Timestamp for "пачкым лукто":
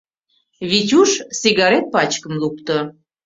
1.93-2.77